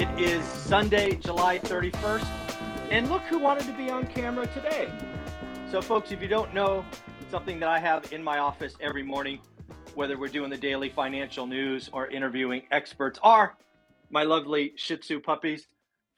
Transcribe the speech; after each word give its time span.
It 0.00 0.08
is 0.18 0.42
Sunday, 0.46 1.16
July 1.16 1.58
31st. 1.58 2.24
And 2.90 3.10
look 3.10 3.20
who 3.24 3.38
wanted 3.38 3.66
to 3.66 3.72
be 3.74 3.90
on 3.90 4.06
camera 4.06 4.46
today. 4.46 4.90
So, 5.70 5.82
folks, 5.82 6.10
if 6.10 6.22
you 6.22 6.26
don't 6.26 6.54
know, 6.54 6.86
something 7.30 7.60
that 7.60 7.68
I 7.68 7.78
have 7.78 8.10
in 8.10 8.24
my 8.24 8.38
office 8.38 8.74
every 8.80 9.02
morning, 9.02 9.40
whether 9.94 10.16
we're 10.16 10.28
doing 10.28 10.48
the 10.48 10.56
daily 10.56 10.88
financial 10.88 11.46
news 11.46 11.90
or 11.92 12.06
interviewing 12.06 12.62
experts, 12.70 13.18
are 13.22 13.58
my 14.08 14.22
lovely 14.22 14.72
Shih 14.76 14.96
Tzu 14.96 15.20
puppies. 15.20 15.66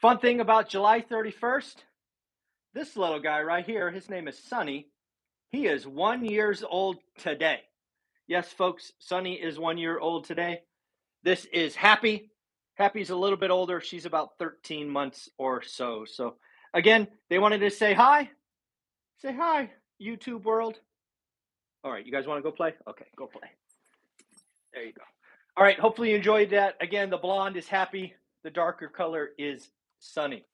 Fun 0.01 0.21
thing 0.21 0.39
about 0.39 0.69
July 0.69 1.01
31st, 1.01 1.75
this 2.75 2.97
little 2.97 3.19
guy 3.19 3.43
right 3.43 3.67
here, 3.67 3.91
his 3.91 4.09
name 4.09 4.29
is 4.29 4.39
Sunny. 4.39 4.91
He 5.51 5.67
is 5.67 5.89
one 5.89 6.25
years 6.25 6.63
old 6.63 6.99
today. 7.19 7.63
Yes, 8.29 8.53
folks, 8.53 8.93
Sunny 9.01 9.35
is 9.35 9.59
one 9.59 9.77
year 9.77 9.99
old 9.99 10.25
today. 10.25 10.61
This 11.25 11.47
is 11.47 11.75
Happy. 11.75 12.29
Happy's 12.83 13.11
a 13.11 13.17
little 13.17 13.37
bit 13.37 13.53
older. 13.53 13.81
She's 13.81 14.07
about 14.07 14.31
13 14.41 14.89
months 14.89 15.31
or 15.39 15.63
so. 15.63 16.05
So, 16.05 16.35
again, 16.75 17.07
they 17.31 17.39
wanted 17.39 17.59
to 17.61 17.71
say 17.71 17.95
hi. 17.95 18.29
Say 19.19 19.33
hi, 19.33 19.71
YouTube 20.03 20.43
world. 20.43 20.81
All 21.85 21.93
right, 21.93 22.05
you 22.05 22.11
guys 22.11 22.27
want 22.27 22.39
to 22.39 22.43
go 22.43 22.51
play? 22.51 22.75
Okay, 22.89 23.07
go 23.17 23.29
play. 23.29 23.49
There 24.75 24.85
you 24.85 24.93
go. 24.93 25.03
All 25.57 25.63
right, 25.63 25.79
hopefully 25.79 26.11
you 26.11 26.17
enjoyed 26.17 26.51
that. 26.51 26.75
Again, 26.81 27.09
the 27.09 27.19
blonde 27.19 27.57
is 27.57 27.69
Happy, 27.69 28.15
the 28.43 28.51
darker 28.51 28.89
color 28.89 29.31
is 29.39 29.71
Sunny. 30.01 30.45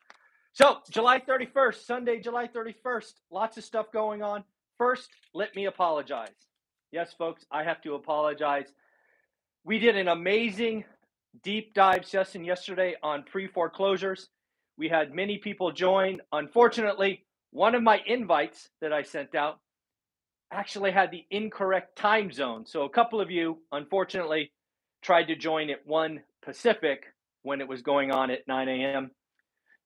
So, 0.53 0.81
July 0.91 1.21
31st, 1.21 1.87
Sunday, 1.87 2.21
July 2.21 2.47
31st, 2.47 3.15
lots 3.31 3.57
of 3.57 3.65
stuff 3.65 3.91
going 3.91 4.23
on. 4.23 4.45
First, 4.77 5.09
let 5.33 5.57
me 5.57 5.65
apologize. 5.65 6.29
Yes, 6.93 7.15
folks, 7.17 7.47
I 7.51 7.63
have 7.63 7.81
to 7.85 7.95
apologize. 7.95 8.67
We 9.65 9.79
did 9.79 9.97
an 9.97 10.09
amazing 10.09 10.85
deep 11.43 11.75
dive 11.75 12.05
session 12.05 12.45
yesterday 12.45 12.95
on 13.03 13.25
pre 13.25 13.47
foreclosures. 13.47 14.29
We 14.77 14.89
had 14.89 15.15
many 15.15 15.39
people 15.39 15.73
join. 15.73 16.21
Unfortunately, 16.33 17.25
one 17.51 17.75
of 17.75 17.83
my 17.83 18.01
invites 18.07 18.69
that 18.81 18.93
I 18.93 19.03
sent 19.03 19.35
out 19.35 19.59
actually 20.53 20.93
had 20.93 21.11
the 21.11 21.25
incorrect 21.31 21.97
time 21.97 22.33
zone. 22.33 22.65
So 22.67 22.83
a 22.83 22.91
couple 22.91 23.21
of 23.21 23.31
you, 23.31 23.59
unfortunately, 23.73 24.53
tried 25.03 25.25
to 25.25 25.37
join 25.37 25.71
at 25.71 25.87
1 25.87 26.21
Pacific 26.45 27.05
when 27.43 27.61
it 27.61 27.69
was 27.69 27.83
going 27.83 28.11
on 28.11 28.31
at 28.31 28.47
9 28.47 28.69
a.m. 28.69 29.11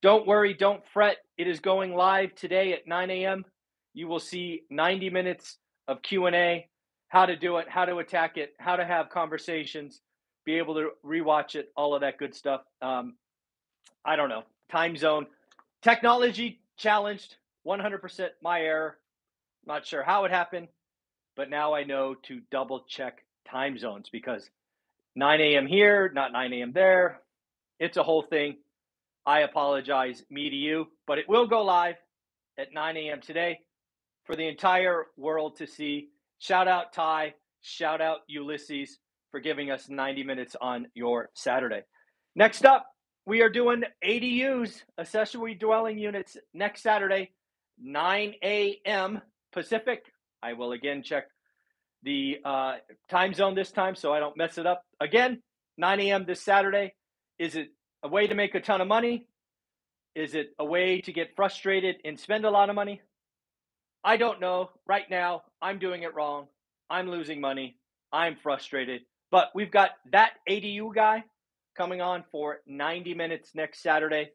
Don't 0.02 0.26
worry, 0.26 0.54
don't 0.54 0.82
fret. 0.92 1.18
It 1.38 1.46
is 1.46 1.60
going 1.60 1.94
live 1.94 2.34
today 2.34 2.72
at 2.72 2.86
9 2.86 3.10
a.m. 3.10 3.44
You 3.94 4.08
will 4.08 4.20
see 4.20 4.62
90 4.70 5.10
minutes 5.10 5.58
of 5.88 6.02
Q&A 6.02 6.68
how 7.08 7.26
to 7.26 7.36
do 7.36 7.58
it, 7.58 7.68
how 7.68 7.84
to 7.84 7.98
attack 7.98 8.38
it, 8.38 8.54
how 8.58 8.74
to 8.74 8.84
have 8.84 9.10
conversations, 9.10 10.00
be 10.44 10.58
able 10.58 10.74
to 10.74 10.90
rewatch 11.04 11.54
it, 11.54 11.70
all 11.76 11.94
of 11.94 12.00
that 12.00 12.18
good 12.18 12.34
stuff. 12.34 12.62
Um, 12.80 13.14
I 14.04 14.16
don't 14.16 14.28
know. 14.28 14.42
Time 14.70 14.96
zone, 14.96 15.26
technology 15.82 16.60
challenged, 16.76 17.36
100% 17.66 18.28
my 18.42 18.60
error. 18.60 18.98
Not 19.66 19.86
sure 19.86 20.02
how 20.02 20.24
it 20.24 20.32
happened, 20.32 20.68
but 21.36 21.50
now 21.50 21.74
I 21.74 21.84
know 21.84 22.14
to 22.24 22.40
double 22.50 22.84
check 22.88 23.24
time 23.48 23.78
zones 23.78 24.08
because 24.10 24.48
9 25.14 25.40
a.m. 25.40 25.66
here, 25.66 26.10
not 26.14 26.32
9 26.32 26.52
a.m. 26.52 26.72
there. 26.72 27.20
It's 27.78 27.96
a 27.96 28.02
whole 28.02 28.22
thing. 28.22 28.56
I 29.24 29.40
apologize, 29.40 30.24
me 30.30 30.50
to 30.50 30.56
you, 30.56 30.88
but 31.06 31.18
it 31.18 31.28
will 31.28 31.46
go 31.46 31.62
live 31.62 31.96
at 32.58 32.72
9 32.72 32.96
a.m. 32.96 33.20
today 33.20 33.60
for 34.24 34.34
the 34.34 34.48
entire 34.48 35.06
world 35.16 35.56
to 35.56 35.66
see. 35.66 36.08
Shout 36.38 36.66
out 36.66 36.92
Ty, 36.92 37.34
shout 37.60 38.00
out 38.00 38.20
Ulysses 38.26 38.98
for 39.32 39.40
giving 39.40 39.72
us 39.72 39.88
90 39.88 40.22
minutes 40.22 40.54
on 40.60 40.86
your 40.94 41.30
Saturday. 41.34 41.82
Next 42.36 42.64
up, 42.64 42.86
we 43.26 43.40
are 43.40 43.48
doing 43.48 43.82
ADUs, 44.04 44.82
accessory 44.98 45.54
dwelling 45.54 45.98
units, 45.98 46.36
next 46.54 46.82
Saturday, 46.82 47.32
9 47.82 48.34
a.m. 48.44 49.20
Pacific. 49.52 50.04
I 50.42 50.52
will 50.52 50.72
again 50.72 51.02
check 51.02 51.24
the 52.02 52.38
uh, 52.44 52.74
time 53.10 53.32
zone 53.32 53.54
this 53.54 53.72
time 53.72 53.94
so 53.94 54.12
I 54.12 54.20
don't 54.20 54.36
mess 54.36 54.58
it 54.58 54.66
up. 54.66 54.84
Again, 55.00 55.42
9 55.78 56.00
a.m. 56.00 56.24
this 56.26 56.42
Saturday. 56.42 56.94
Is 57.38 57.56
it 57.56 57.68
a 58.02 58.08
way 58.08 58.26
to 58.26 58.34
make 58.34 58.54
a 58.54 58.60
ton 58.60 58.80
of 58.80 58.88
money? 58.88 59.26
Is 60.14 60.34
it 60.34 60.50
a 60.58 60.64
way 60.64 61.00
to 61.00 61.12
get 61.12 61.34
frustrated 61.36 61.96
and 62.04 62.18
spend 62.20 62.44
a 62.44 62.50
lot 62.50 62.68
of 62.68 62.74
money? 62.76 63.00
I 64.04 64.16
don't 64.16 64.40
know. 64.40 64.70
Right 64.86 65.08
now, 65.08 65.42
I'm 65.62 65.78
doing 65.78 66.02
it 66.02 66.14
wrong. 66.14 66.48
I'm 66.90 67.08
losing 67.08 67.40
money. 67.40 67.78
I'm 68.12 68.36
frustrated. 68.42 69.02
But 69.32 69.48
we've 69.54 69.70
got 69.70 69.92
that 70.12 70.32
ADU 70.46 70.94
guy 70.94 71.24
coming 71.74 72.02
on 72.02 72.22
for 72.30 72.58
90 72.66 73.14
minutes 73.14 73.52
next 73.54 73.82
Saturday. 73.82 74.30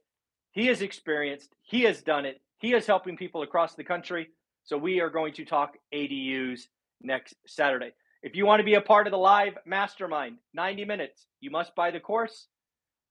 He 0.52 0.69
is 0.69 0.81
experienced. 0.81 1.53
He 1.62 1.84
has 1.84 2.02
done 2.02 2.25
it. 2.25 2.41
He 2.58 2.74
is 2.74 2.88
helping 2.88 3.16
people 3.16 3.44
across 3.44 3.75
the 3.75 3.84
country. 3.84 4.30
So 4.63 4.75
we 4.75 5.00
are 5.00 5.12
going 5.12 5.34
to 5.34 5.46
talk 5.46 5.75
ADUs 5.94 6.62
next 7.00 7.36
Saturday. 7.46 7.91
If 8.24 8.36
you 8.36 8.47
want 8.47 8.59
to 8.59 8.63
be 8.63 8.74
a 8.74 8.81
part 8.81 9.06
of 9.06 9.12
the 9.12 9.18
live 9.18 9.53
mastermind, 9.68 10.38
90 10.56 10.86
minutes, 10.86 11.28
you 11.41 11.52
must 11.52 11.75
buy 11.75 11.91
the 11.91 12.00
course. 12.00 12.47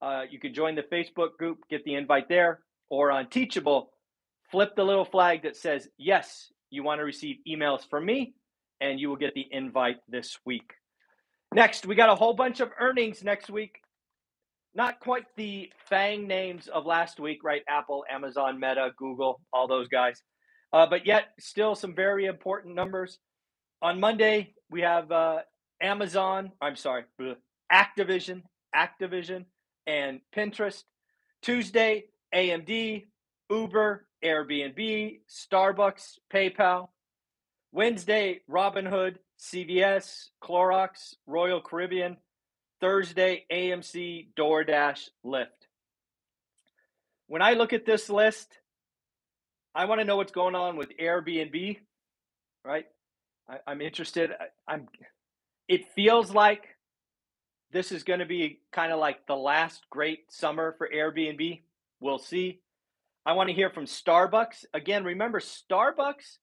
Uh, 0.02 0.22
you 0.28 0.40
can 0.40 0.52
join 0.52 0.74
the 0.74 0.82
Facebook 0.82 1.36
group, 1.38 1.58
get 1.70 1.84
the 1.84 1.94
invite 1.94 2.28
there, 2.28 2.60
or 2.90 3.12
on 3.12 3.28
Teachable, 3.28 3.92
flip 4.50 4.74
the 4.74 4.82
little 4.82 5.04
flag 5.04 5.44
that 5.44 5.56
says, 5.56 5.88
Yes, 5.96 6.50
you 6.68 6.82
want 6.82 6.98
to 6.98 7.04
receive 7.04 7.36
emails 7.48 7.88
from 7.88 8.04
me, 8.04 8.34
and 8.80 8.98
you 8.98 9.08
will 9.08 9.16
get 9.16 9.34
the 9.34 9.46
invite 9.52 9.98
this 10.08 10.36
week. 10.44 10.72
Next, 11.54 11.86
we 11.86 11.94
got 11.94 12.08
a 12.08 12.14
whole 12.14 12.34
bunch 12.34 12.60
of 12.60 12.70
earnings 12.78 13.22
next 13.22 13.50
week. 13.50 13.80
Not 14.74 15.00
quite 15.00 15.24
the 15.36 15.72
FANG 15.88 16.26
names 16.26 16.68
of 16.68 16.84
last 16.84 17.18
week, 17.18 17.42
right? 17.42 17.62
Apple, 17.68 18.04
Amazon, 18.10 18.60
Meta, 18.60 18.90
Google, 18.98 19.40
all 19.52 19.66
those 19.66 19.88
guys. 19.88 20.22
Uh, 20.72 20.86
but 20.86 21.06
yet, 21.06 21.28
still 21.40 21.74
some 21.74 21.94
very 21.94 22.26
important 22.26 22.74
numbers. 22.74 23.18
On 23.80 23.98
Monday, 23.98 24.54
we 24.70 24.82
have 24.82 25.10
uh, 25.10 25.38
Amazon, 25.80 26.52
I'm 26.60 26.76
sorry, 26.76 27.04
Activision, 27.72 28.42
Activision, 28.74 29.46
and 29.86 30.20
Pinterest. 30.36 30.82
Tuesday, 31.42 32.04
AMD, 32.34 33.04
Uber, 33.50 34.06
Airbnb, 34.24 35.20
Starbucks, 35.30 36.18
PayPal. 36.32 36.88
Wednesday, 37.72 38.40
Robinhood, 38.50 39.16
CVS, 39.38 40.28
Clorox, 40.42 41.14
Royal 41.26 41.60
Caribbean. 41.60 42.16
Thursday, 42.80 43.44
AMC, 43.50 44.28
DoorDash, 44.38 45.08
Lyft. 45.24 45.46
When 47.26 47.42
I 47.42 47.54
look 47.54 47.72
at 47.72 47.86
this 47.86 48.08
list, 48.08 48.58
I 49.74 49.86
want 49.86 50.00
to 50.00 50.04
know 50.04 50.16
what's 50.16 50.32
going 50.32 50.54
on 50.54 50.76
with 50.76 50.96
Airbnb, 51.00 51.78
right? 52.64 52.86
I, 53.48 53.72
am 53.72 53.80
interested. 53.80 54.30
I, 54.30 54.72
I'm. 54.72 54.88
It 55.68 55.92
feels 55.94 56.30
like 56.30 56.76
this 57.72 57.92
is 57.92 58.04
going 58.04 58.20
to 58.20 58.26
be 58.26 58.60
kind 58.72 58.92
of 58.92 58.98
like 58.98 59.26
the 59.26 59.36
last 59.36 59.84
great 59.90 60.30
summer 60.30 60.74
for 60.78 60.88
Airbnb. 60.88 61.62
We'll 62.00 62.18
see. 62.18 62.60
I 63.24 63.32
want 63.32 63.48
to 63.48 63.54
hear 63.54 63.70
from 63.70 63.86
Starbucks. 63.86 64.66
Again, 64.72 65.04
remember, 65.04 65.40
Starbucks, 65.40 66.38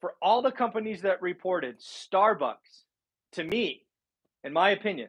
for 0.00 0.14
all 0.22 0.42
the 0.42 0.50
companies 0.50 1.02
that 1.02 1.22
reported, 1.22 1.80
Starbucks, 1.80 2.84
to 3.32 3.44
me, 3.44 3.82
in 4.42 4.52
my 4.52 4.70
opinion, 4.70 5.08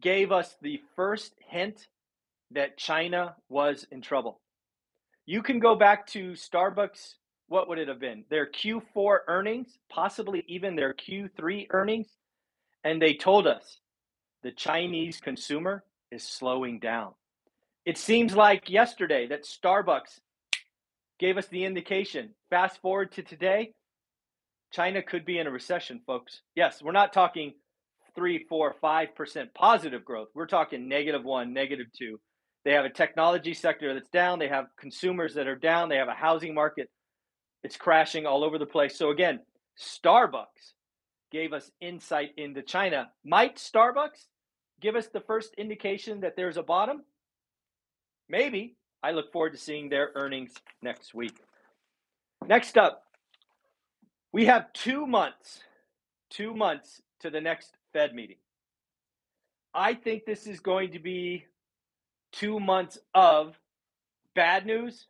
gave 0.00 0.32
us 0.32 0.56
the 0.60 0.80
first 0.96 1.34
hint 1.48 1.86
that 2.50 2.76
China 2.76 3.36
was 3.48 3.86
in 3.90 4.02
trouble. 4.02 4.40
You 5.24 5.42
can 5.42 5.58
go 5.58 5.74
back 5.74 6.06
to 6.08 6.32
Starbucks, 6.32 7.14
what 7.48 7.68
would 7.68 7.78
it 7.78 7.88
have 7.88 8.00
been? 8.00 8.24
Their 8.28 8.50
Q4 8.50 9.18
earnings, 9.28 9.78
possibly 9.88 10.44
even 10.48 10.76
their 10.76 10.94
Q3 10.94 11.68
earnings, 11.70 12.08
and 12.84 13.00
they 13.00 13.14
told 13.14 13.46
us 13.46 13.78
the 14.42 14.50
Chinese 14.50 15.20
consumer 15.20 15.84
is 16.10 16.22
slowing 16.22 16.80
down. 16.80 17.12
It 17.86 17.98
seems 17.98 18.34
like 18.34 18.68
yesterday 18.68 19.26
that 19.28 19.44
Starbucks 19.44 20.20
gave 21.18 21.38
us 21.38 21.46
the 21.46 21.64
indication. 21.64 22.30
Fast 22.50 22.80
forward 22.80 23.12
to 23.12 23.22
today, 23.22 23.72
China 24.72 25.02
could 25.02 25.24
be 25.24 25.38
in 25.38 25.46
a 25.46 25.50
recession, 25.50 26.00
folks. 26.06 26.40
Yes, 26.54 26.82
we're 26.82 26.92
not 26.92 27.12
talking 27.12 27.52
three, 28.14 28.44
four, 28.48 28.74
five 28.80 29.14
percent 29.14 29.54
positive 29.54 30.04
growth. 30.04 30.28
We're 30.34 30.46
talking 30.46 30.88
negative 30.88 31.24
one, 31.24 31.52
negative 31.52 31.86
two. 31.96 32.18
They 32.64 32.72
have 32.72 32.84
a 32.84 32.90
technology 32.90 33.54
sector 33.54 33.92
that's 33.92 34.08
down. 34.08 34.38
They 34.38 34.48
have 34.48 34.66
consumers 34.78 35.34
that 35.34 35.46
are 35.48 35.56
down. 35.56 35.88
They 35.88 35.96
have 35.96 36.08
a 36.08 36.14
housing 36.14 36.54
market. 36.54 36.88
It's 37.62 37.76
crashing 37.76 38.26
all 38.26 38.44
over 38.44 38.58
the 38.58 38.66
place. 38.66 38.96
So 38.96 39.10
again, 39.10 39.40
Starbucks 39.80 40.74
gave 41.30 41.52
us 41.52 41.70
insight 41.80 42.30
into 42.36 42.62
China. 42.62 43.08
Might 43.24 43.56
Starbucks 43.56 44.26
give 44.80 44.96
us 44.96 45.08
the 45.08 45.20
first 45.20 45.54
indication 45.58 46.20
that 46.20 46.34
there's 46.36 46.56
a 46.56 46.62
bottom? 46.62 47.02
Maybe. 48.28 48.76
I 49.02 49.10
look 49.10 49.32
forward 49.32 49.52
to 49.52 49.58
seeing 49.58 49.88
their 49.88 50.10
earnings 50.14 50.52
next 50.80 51.12
week. 51.14 51.36
Next 52.46 52.78
up, 52.78 53.02
we 54.32 54.46
have 54.46 54.72
two 54.72 55.06
months, 55.06 55.60
two 56.30 56.54
months 56.54 57.02
to 57.20 57.30
the 57.30 57.40
next 57.40 57.76
Fed 57.92 58.14
meeting. 58.14 58.36
I 59.74 59.94
think 59.94 60.24
this 60.24 60.46
is 60.46 60.60
going 60.60 60.92
to 60.92 60.98
be 60.98 61.44
two 62.32 62.58
months 62.58 62.98
of 63.14 63.58
bad 64.34 64.66
news 64.66 65.06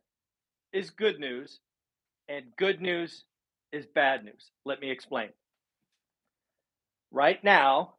is 0.73 0.91
good 0.91 1.21
news, 1.21 1.61
and 2.29 2.45
good 2.57 2.81
news 2.81 3.25
is 3.73 3.87
bad 3.87 4.25
news. 4.25 4.51
Let 4.65 4.81
me 4.81 4.91
explain. 4.91 5.29
Right 7.11 7.43
now, 7.45 7.95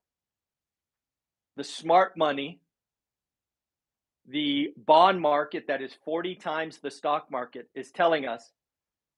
the 1.55 1.63
smart 1.63 2.17
money, 2.17 2.59
the 4.27 4.73
bond 4.75 5.21
market 5.21 5.67
that 5.67 5.81
is 5.81 5.95
40 6.03 6.35
times 6.35 6.79
the 6.79 6.89
stock 6.89 7.29
market, 7.29 7.69
is 7.75 7.91
telling 7.91 8.25
us, 8.25 8.51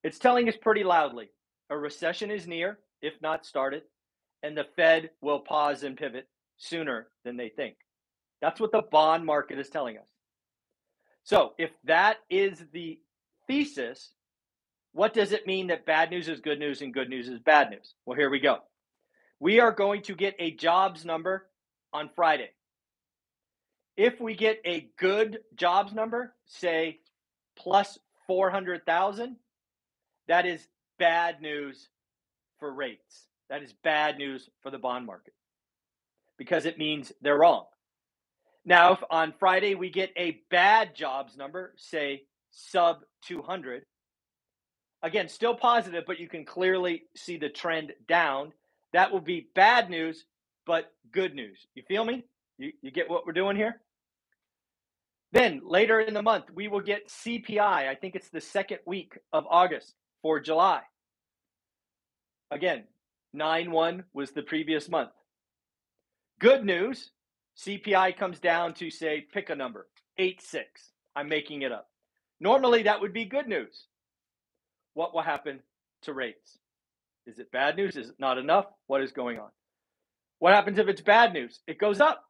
it's 0.04 0.20
telling 0.20 0.50
us 0.50 0.56
pretty 0.62 0.84
loudly 0.84 1.30
a 1.70 1.78
recession 1.78 2.32
is 2.32 2.48
near, 2.48 2.80
if 3.02 3.14
not 3.22 3.46
started, 3.46 3.84
and 4.44 4.58
the 4.58 4.66
Fed 4.76 5.10
will 5.22 5.40
pause 5.40 5.84
and 5.84 5.98
pivot 5.98 6.28
sooner 6.58 7.08
than 7.24 7.38
they 7.38 7.50
think. 7.50 7.76
That's 8.42 8.60
what 8.60 8.72
the 8.72 8.84
bond 8.92 9.26
market 9.26 9.60
is 9.60 9.70
telling 9.70 9.98
us. 9.98 10.08
So, 11.24 11.54
if 11.58 11.72
that 11.86 12.18
is 12.30 12.64
the 12.72 13.00
thesis, 13.48 14.12
what 14.94 15.14
does 15.14 15.32
it 15.32 15.48
mean 15.48 15.68
that 15.68 15.86
bad 15.86 16.12
news 16.12 16.30
is 16.30 16.40
good 16.40 16.60
news 16.60 16.82
and 16.82 16.94
good 16.94 17.10
news 17.10 17.28
is 17.28 17.40
bad 17.40 17.72
news? 17.72 17.96
Well, 18.06 18.18
here 18.18 18.30
we 18.30 18.40
go. 18.40 18.60
We 19.40 19.60
are 19.60 19.72
going 19.72 20.04
to 20.04 20.16
get 20.16 20.36
a 20.40 20.52
jobs 20.52 21.04
number 21.04 21.48
on 21.92 22.10
Friday. 22.16 22.52
If 23.98 24.22
we 24.22 24.36
get 24.36 24.62
a 24.66 24.90
good 24.98 25.40
jobs 25.56 25.94
number, 25.94 26.34
say 26.46 27.00
plus 27.58 27.98
400,000, 28.28 29.38
that 30.28 30.46
is 30.46 30.68
bad 30.98 31.42
news 31.42 31.90
for 32.60 32.74
rates. 32.74 33.28
That 33.50 33.64
is 33.64 33.74
bad 33.84 34.18
news 34.18 34.50
for 34.62 34.72
the 34.72 34.78
bond 34.78 35.06
market 35.06 35.34
because 36.38 36.66
it 36.66 36.78
means 36.78 37.12
they're 37.22 37.38
wrong. 37.38 37.66
Now, 38.66 38.94
if 38.94 39.04
on 39.12 39.34
Friday 39.40 39.76
we 39.76 39.90
get 39.90 40.12
a 40.18 40.42
bad 40.50 40.96
jobs 40.96 41.38
number, 41.38 41.74
say 41.78 42.24
sub 42.52 43.02
200, 43.26 43.84
again, 45.04 45.30
still 45.30 45.56
positive, 45.56 46.04
but 46.08 46.20
you 46.20 46.28
can 46.28 46.46
clearly 46.46 47.04
see 47.16 47.38
the 47.38 47.50
trend 47.50 47.94
down. 48.08 48.54
That 48.94 49.12
will 49.12 49.22
be 49.22 49.50
bad 49.54 49.90
news, 49.90 50.26
but 50.66 50.92
good 51.12 51.36
news. 51.36 51.60
You 51.76 51.84
feel 51.88 52.04
me? 52.04 52.24
You, 52.58 52.72
you 52.82 52.90
get 52.90 53.10
what 53.10 53.26
we're 53.28 53.34
doing 53.34 53.56
here? 53.56 53.82
Then 55.32 55.62
later 55.64 56.00
in 56.00 56.14
the 56.14 56.24
month, 56.24 56.46
we 56.54 56.68
will 56.68 56.82
get 56.82 57.10
CPI. 57.10 57.60
I 57.60 57.94
think 57.96 58.16
it's 58.16 58.30
the 58.30 58.42
second 58.42 58.80
week 58.86 59.18
of 59.32 59.46
August 59.50 59.94
for 60.26 60.40
July. 60.40 60.82
Again, 62.50 62.86
9 63.34 63.70
1 63.70 64.06
was 64.12 64.32
the 64.32 64.42
previous 64.42 64.90
month. 64.90 65.12
Good 66.40 66.66
news 66.66 67.12
CPI 67.64 68.18
comes 68.18 68.40
down 68.40 68.74
to, 68.74 68.90
say, 68.90 69.24
pick 69.32 69.52
a 69.52 69.56
number, 69.56 69.88
8 70.18 70.42
6. 70.42 70.66
I'm 71.16 71.30
making 71.30 71.62
it 71.62 71.72
up. 71.72 71.92
Normally, 72.40 72.82
that 72.84 73.02
would 73.02 73.14
be 73.14 73.26
good 73.26 73.48
news. 73.48 73.86
What 74.96 75.14
will 75.14 75.22
happen 75.22 75.60
to 76.02 76.14
rates? 76.14 76.58
Is 77.28 77.38
it 77.38 77.52
bad 77.52 77.76
news? 77.76 77.96
Is 77.96 78.10
it 78.10 78.16
not 78.18 78.40
enough? 78.40 78.66
What 78.88 79.04
is 79.04 79.12
going 79.12 79.38
on? 79.38 79.50
What 80.40 80.56
happens 80.56 80.80
if 80.80 80.88
it's 80.88 81.02
bad 81.02 81.34
news? 81.34 81.60
It 81.68 81.78
goes 81.78 82.02
up. 82.02 82.24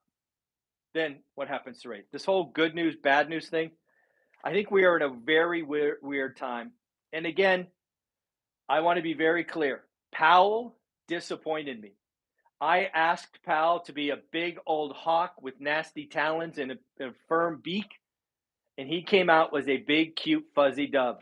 Then 0.93 1.19
what 1.35 1.47
happens 1.47 1.79
to 1.83 1.89
rates? 1.89 2.09
This 2.11 2.25
whole 2.25 2.51
good 2.53 2.75
news, 2.75 2.97
bad 3.01 3.29
news 3.29 3.47
thing, 3.47 3.71
I 4.43 4.51
think 4.51 4.69
we 4.69 4.83
are 4.83 4.97
in 4.97 5.01
a 5.01 5.15
very 5.25 5.63
weird, 5.63 5.99
weird 6.01 6.35
time. 6.35 6.73
And 7.13 7.25
again, 7.25 7.67
I 8.67 8.81
want 8.81 8.97
to 8.97 9.03
be 9.03 9.13
very 9.13 9.43
clear. 9.43 9.83
Powell 10.11 10.75
disappointed 11.07 11.81
me. 11.81 11.93
I 12.59 12.89
asked 12.93 13.43
Powell 13.45 13.81
to 13.81 13.93
be 13.93 14.09
a 14.09 14.19
big 14.31 14.59
old 14.65 14.93
hawk 14.93 15.33
with 15.41 15.59
nasty 15.59 16.05
talons 16.05 16.57
and 16.57 16.71
a, 16.71 17.05
a 17.05 17.11
firm 17.27 17.61
beak, 17.63 17.99
and 18.77 18.87
he 18.87 19.03
came 19.03 19.29
out 19.29 19.51
was 19.51 19.67
a 19.67 19.77
big, 19.77 20.15
cute, 20.15 20.45
fuzzy 20.55 20.87
dove. 20.87 21.19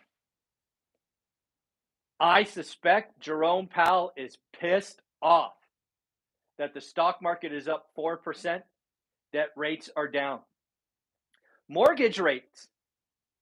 I 2.20 2.44
suspect 2.44 3.20
Jerome 3.20 3.68
Powell 3.68 4.14
is 4.16 4.38
pissed 4.58 5.02
off 5.22 5.54
that 6.58 6.74
the 6.74 6.82
stock 6.82 7.22
market 7.22 7.52
is 7.52 7.68
up 7.68 7.88
4%, 7.98 8.62
that 9.34 9.50
rates 9.58 9.90
are 9.96 10.08
down. 10.08 10.40
Mortgage 11.68 12.20
rates 12.20 12.68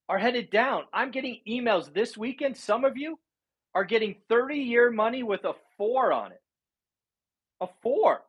are 0.08 0.18
headed 0.18 0.50
down. 0.50 0.84
I'm 0.94 1.12
getting 1.12 1.42
emails 1.48 1.94
this 1.94 2.18
weekend. 2.18 2.58
Some 2.58 2.86
of 2.86 2.98
you 2.98 3.20
are 3.74 3.84
getting 3.86 4.16
30 4.30 4.56
year 4.58 4.92
money 4.92 5.24
with 5.24 5.46
a 5.46 5.54
four 5.78 6.12
on 6.12 6.32
it. 6.32 6.42
A 7.62 7.68
four. 7.82 8.22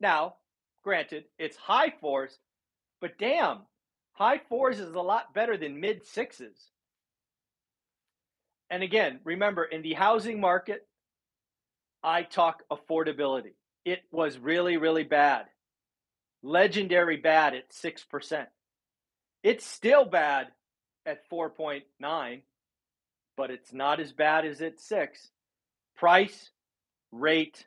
Now, 0.00 0.36
granted, 0.82 1.24
it's 1.38 1.56
high 1.56 1.92
fours, 2.00 2.38
but 3.00 3.18
damn, 3.18 3.60
high 4.12 4.40
fours 4.48 4.80
is 4.80 4.94
a 4.94 5.00
lot 5.00 5.34
better 5.34 5.56
than 5.56 5.80
mid 5.80 6.06
sixes. 6.06 6.70
And 8.70 8.82
again, 8.82 9.20
remember 9.24 9.64
in 9.64 9.82
the 9.82 9.94
housing 9.94 10.40
market, 10.40 10.86
I 12.02 12.22
talk 12.22 12.62
affordability. 12.70 13.54
It 13.84 14.02
was 14.10 14.38
really, 14.38 14.76
really 14.76 15.04
bad. 15.04 15.46
Legendary 16.42 17.16
bad 17.16 17.54
at 17.54 17.70
6%. 17.70 18.46
It's 19.42 19.66
still 19.66 20.04
bad 20.04 20.48
at 21.04 21.28
4.9, 21.30 22.42
but 23.40 23.50
it's 23.50 23.72
not 23.72 24.00
as 24.00 24.12
bad 24.12 24.44
as 24.44 24.60
at 24.60 24.78
6. 24.78 25.30
Price, 25.96 26.50
rate, 27.10 27.66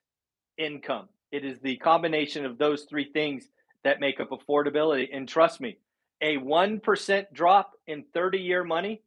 income. 0.55 1.09
It 1.31 1.43
is 1.43 1.61
the 1.61 1.77
combination 1.77 2.45
of 2.45 2.59
those 2.59 2.83
three 2.83 3.11
things 3.11 3.49
that 3.83 3.99
make 3.99 4.19
up 4.19 4.29
affordability. 4.29 5.07
And 5.11 5.27
trust 5.27 5.59
me, 5.59 5.79
a 6.21 6.37
1% 6.37 7.25
drop 7.33 7.71
in 7.87 8.03
30 8.13 8.37
year 8.37 8.63
money 8.63 9.01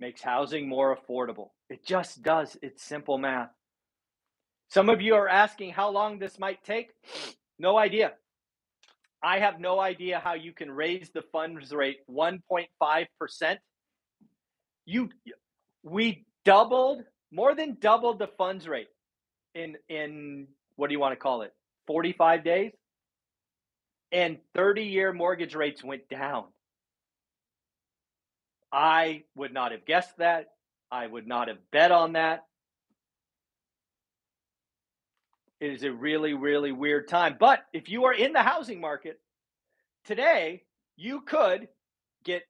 makes 0.00 0.22
housing 0.22 0.66
more 0.66 0.96
affordable. 0.96 1.50
It 1.68 1.84
just 1.84 2.22
does. 2.22 2.56
It's 2.62 2.82
simple 2.82 3.18
math. 3.18 3.50
Some 4.70 4.88
of 4.88 5.02
you 5.02 5.14
are 5.14 5.28
asking 5.28 5.72
how 5.72 5.90
long 5.90 6.18
this 6.18 6.38
might 6.38 6.64
take. 6.64 6.92
No 7.58 7.76
idea. 7.76 8.14
I 9.22 9.40
have 9.40 9.60
no 9.60 9.78
idea 9.78 10.18
how 10.18 10.32
you 10.32 10.54
can 10.54 10.70
raise 10.70 11.10
the 11.10 11.20
funds 11.30 11.72
rate 11.74 11.98
1.5%. 12.10 13.58
You 14.86 15.10
we 15.82 16.24
doubled 16.44 17.04
more 17.30 17.54
than 17.54 17.76
doubled 17.80 18.18
the 18.18 18.28
funds 18.38 18.66
rate 18.66 18.88
in 19.54 19.76
in 19.88 20.48
what 20.76 20.88
do 20.88 20.94
you 20.94 21.00
want 21.00 21.12
to 21.12 21.16
call 21.16 21.42
it 21.42 21.52
45 21.86 22.44
days? 22.44 22.72
And 24.12 24.38
30 24.54 24.84
year 24.84 25.12
mortgage 25.12 25.54
rates 25.54 25.84
went 25.84 26.08
down. 26.08 26.44
I 28.72 29.24
would 29.34 29.52
not 29.52 29.72
have 29.72 29.84
guessed 29.84 30.16
that. 30.18 30.46
I 30.90 31.06
would 31.06 31.26
not 31.26 31.48
have 31.48 31.58
bet 31.70 31.92
on 31.92 32.14
that. 32.14 32.44
It 35.60 35.72
is 35.72 35.82
a 35.84 35.92
really 35.92 36.34
really 36.34 36.72
weird 36.72 37.08
time. 37.08 37.36
But 37.38 37.64
if 37.72 37.88
you 37.88 38.04
are 38.04 38.14
in 38.14 38.32
the 38.32 38.42
housing 38.42 38.80
market 38.80 39.20
today 40.04 40.62
you 41.00 41.22
could 41.22 41.68
get 42.24 42.42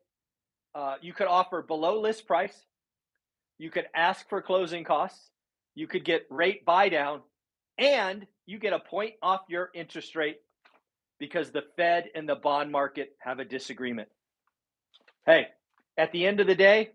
uh, 0.75 0.97
you 1.01 1.13
could 1.13 1.27
offer 1.27 1.63
below 1.63 2.01
list 2.01 2.27
price 2.27 2.67
you 3.61 3.71
could 3.71 3.89
ask 3.95 4.27
for 4.31 4.41
closing 4.41 4.85
costs, 4.85 5.31
you 5.75 5.87
could 5.87 6.03
get 6.03 6.27
rate 6.31 6.65
buy 6.65 6.89
down, 6.89 7.21
and 7.77 8.27
you 8.47 8.59
get 8.59 8.73
a 8.73 8.79
point 8.79 9.13
off 9.23 9.43
your 9.51 9.69
interest 9.75 10.17
rate 10.17 10.39
because 11.19 11.51
the 11.51 11.65
Fed 11.77 12.07
and 12.15 12.27
the 12.27 12.37
bond 12.37 12.73
market 12.73 13.11
have 13.19 13.39
a 13.39 13.45
disagreement. 13.45 14.09
Hey, 15.27 15.49
at 15.99 16.11
the 16.11 16.27
end 16.27 16.41
of 16.41 16.47
the 16.47 16.55
day, 16.55 16.93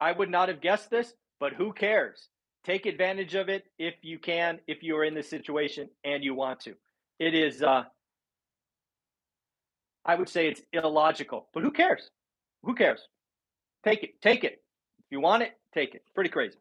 I 0.00 0.12
would 0.12 0.30
not 0.30 0.48
have 0.48 0.60
guessed 0.60 0.88
this, 0.88 1.12
but 1.40 1.52
who 1.52 1.72
cares? 1.72 2.28
Take 2.62 2.86
advantage 2.86 3.34
of 3.34 3.48
it 3.48 3.64
if 3.76 3.94
you 4.02 4.20
can, 4.20 4.60
if 4.68 4.84
you 4.84 4.96
are 4.98 5.04
in 5.04 5.14
this 5.14 5.28
situation 5.28 5.88
and 6.04 6.22
you 6.22 6.32
want 6.32 6.60
to. 6.60 6.74
It 7.18 7.34
is, 7.34 7.60
uh, 7.60 7.82
I 10.04 10.14
would 10.14 10.28
say 10.28 10.46
it's 10.46 10.62
illogical, 10.72 11.48
but 11.52 11.64
who 11.64 11.72
cares? 11.72 12.08
Who 12.62 12.74
cares? 12.74 13.00
Take 13.84 14.02
it, 14.02 14.20
take 14.20 14.44
it. 14.44 14.62
If 14.98 15.06
you 15.10 15.20
want 15.20 15.42
it, 15.42 15.52
take 15.72 15.94
it. 15.94 16.02
Pretty 16.14 16.30
crazy. 16.30 16.58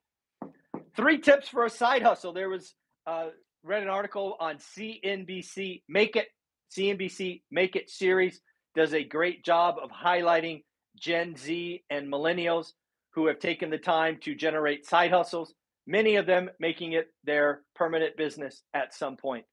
Three 0.96 1.20
tips 1.20 1.50
for 1.50 1.66
a 1.66 1.70
side 1.70 2.02
hustle. 2.02 2.34
There 2.34 2.50
was 2.50 2.74
uh, 3.06 3.28
read 3.64 3.84
an 3.84 3.90
article 3.90 4.38
on 4.40 4.58
CNBC 4.58 5.84
Make 5.90 6.16
It 6.16 6.28
CNBC 6.76 7.42
Make 7.52 7.76
It 7.76 7.90
series 7.90 8.42
does 8.76 8.94
a 8.94 9.04
great 9.04 9.44
job 9.44 9.76
of 9.82 9.90
highlighting 9.90 10.64
Gen 10.98 11.36
Z 11.36 11.84
and 11.90 12.12
millennials 12.12 12.74
who 13.12 13.28
have 13.28 13.40
taken 13.40 13.70
the 13.70 13.78
time 13.78 14.18
to 14.22 14.36
generate 14.36 14.86
side 14.86 15.12
hustles, 15.12 15.54
many 15.88 16.16
of 16.16 16.26
them 16.26 16.50
making 16.60 16.94
it 16.94 17.08
their 17.24 17.62
permanent 17.76 18.16
business 18.16 18.62
at 18.74 18.94
some 18.94 19.18
point. 19.18 19.46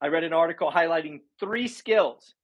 I 0.00 0.06
read 0.06 0.22
an 0.22 0.32
article 0.32 0.70
highlighting 0.70 1.20
three 1.40 1.66
skills 1.66 2.34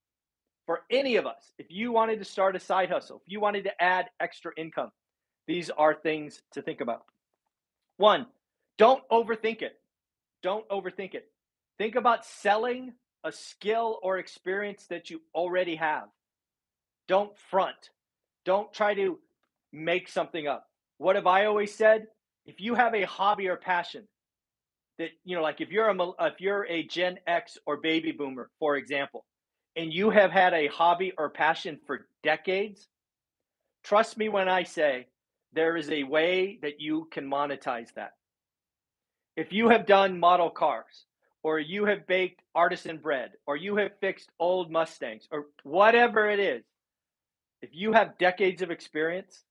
for 0.66 0.80
any 0.90 1.16
of 1.16 1.26
us. 1.26 1.52
If 1.58 1.66
you 1.70 1.92
wanted 1.92 2.18
to 2.18 2.24
start 2.24 2.56
a 2.56 2.60
side 2.60 2.90
hustle, 2.90 3.22
if 3.24 3.32
you 3.32 3.40
wanted 3.40 3.64
to 3.64 3.82
add 3.82 4.10
extra 4.20 4.52
income, 4.56 4.90
these 5.46 5.70
are 5.70 5.94
things 5.94 6.42
to 6.52 6.62
think 6.62 6.80
about. 6.80 7.04
One, 7.96 8.26
don't 8.78 9.06
overthink 9.10 9.62
it. 9.62 9.78
Don't 10.42 10.68
overthink 10.68 11.14
it. 11.14 11.30
Think 11.78 11.96
about 11.96 12.24
selling 12.24 12.92
a 13.24 13.32
skill 13.32 13.98
or 14.02 14.18
experience 14.18 14.86
that 14.88 15.10
you 15.10 15.20
already 15.34 15.76
have. 15.76 16.08
Don't 17.08 17.36
front. 17.38 17.90
Don't 18.44 18.72
try 18.72 18.94
to 18.94 19.18
make 19.72 20.08
something 20.08 20.46
up. 20.46 20.68
What 20.98 21.16
have 21.16 21.26
I 21.26 21.46
always 21.46 21.74
said? 21.74 22.06
If 22.46 22.60
you 22.60 22.74
have 22.74 22.94
a 22.94 23.02
hobby 23.02 23.48
or 23.48 23.56
passion 23.56 24.06
that 24.98 25.10
you 25.24 25.34
know 25.34 25.42
like 25.42 25.60
if 25.60 25.70
you're 25.70 25.88
a 25.88 26.10
if 26.20 26.40
you're 26.40 26.66
a 26.66 26.84
Gen 26.84 27.18
X 27.26 27.58
or 27.66 27.78
baby 27.78 28.12
boomer, 28.12 28.50
for 28.58 28.76
example, 28.76 29.24
and 29.76 29.92
you 29.92 30.10
have 30.10 30.30
had 30.30 30.54
a 30.54 30.68
hobby 30.68 31.12
or 31.18 31.30
passion 31.30 31.78
for 31.86 32.06
decades, 32.22 32.88
trust 33.82 34.16
me 34.16 34.28
when 34.28 34.48
I 34.48 34.62
say 34.62 35.06
there 35.52 35.76
is 35.76 35.90
a 35.90 36.04
way 36.04 36.58
that 36.62 36.80
you 36.80 37.08
can 37.10 37.28
monetize 37.30 37.92
that. 37.94 38.12
If 39.36 39.52
you 39.52 39.68
have 39.68 39.86
done 39.86 40.18
model 40.18 40.50
cars, 40.50 41.04
or 41.42 41.58
you 41.58 41.84
have 41.84 42.06
baked 42.06 42.40
artisan 42.54 42.96
bread, 42.96 43.32
or 43.46 43.56
you 43.56 43.76
have 43.76 43.90
fixed 44.00 44.30
old 44.38 44.70
Mustangs, 44.70 45.28
or 45.30 45.46
whatever 45.62 46.28
it 46.30 46.40
is, 46.40 46.64
if 47.60 47.70
you 47.72 47.92
have 47.92 48.18
decades 48.18 48.62
of 48.62 48.70
experience, 48.70 49.44